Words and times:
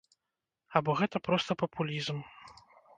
Або 0.79 0.91
гэта 1.01 1.17
проста 1.29 1.51
папулізм? 1.63 2.17